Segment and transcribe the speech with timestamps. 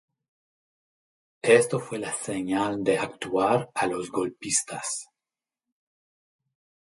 [1.43, 5.09] Esto fue la señal de actuar a los golpistas.